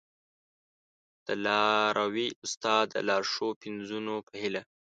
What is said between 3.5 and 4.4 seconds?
پنځونو په